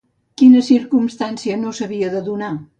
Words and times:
Quina 0.41 0.63
circumstància 0.69 1.61
no 1.63 1.77
s'havia 1.81 2.13
de 2.19 2.27
donar? 2.35 2.55